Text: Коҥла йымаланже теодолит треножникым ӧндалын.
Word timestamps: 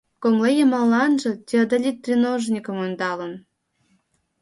Коҥла 0.21 0.49
йымаланже 0.57 1.31
теодолит 1.47 1.97
треножникым 2.03 2.77
ӧндалын. 2.85 3.33